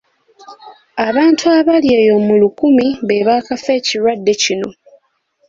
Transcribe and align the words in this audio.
Abantu 1.07 1.45
abali 1.57 1.89
eyo 2.01 2.15
mu 2.25 2.33
lukumi 2.41 2.87
be 3.07 3.25
baakafa 3.27 3.69
ekirwadde 3.79 4.33
kino. 4.41 4.69